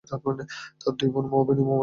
[0.05, 1.79] তার দুই বোন, মউবনি ও মুমতাজ।